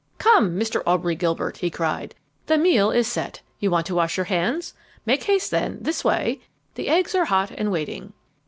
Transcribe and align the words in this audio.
"Come, 0.17 0.59
Mr. 0.59 0.81
Aubrey 0.87 1.13
Gilbert!" 1.13 1.57
he 1.57 1.69
cried. 1.69 2.15
"The 2.47 2.57
meal 2.57 2.89
is 2.89 3.05
set. 3.05 3.41
You 3.59 3.69
want 3.69 3.85
to 3.85 3.93
wash 3.93 4.17
your 4.17 4.23
hands? 4.23 4.73
Make 5.05 5.25
haste 5.25 5.51
then, 5.51 5.77
this 5.79 6.03
way: 6.03 6.39
the 6.73 6.89
eggs 6.89 7.13
are 7.13 7.25
hot 7.25 7.51
and 7.55 7.71
waiting." 7.71 8.11